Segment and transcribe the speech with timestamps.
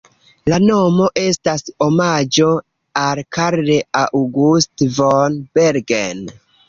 [0.51, 2.47] La nomo estas omaĝo
[3.03, 3.69] al Karl
[4.05, 6.25] August von Bergen.